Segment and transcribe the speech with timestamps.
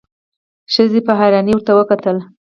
[0.73, 2.17] ښځې په حيرانی ورته وکتل.